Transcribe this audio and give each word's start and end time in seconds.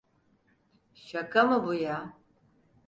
Şaka 0.93 1.43
mı 1.47 1.63
bu 1.65 1.73
ya? 1.73 2.13